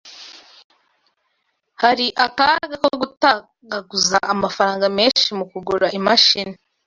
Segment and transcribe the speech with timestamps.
[1.81, 6.55] Hari akaga ko gutagaguza amafaranga menshi mu kugura imashini